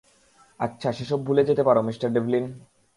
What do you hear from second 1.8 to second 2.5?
Mr- Devlin.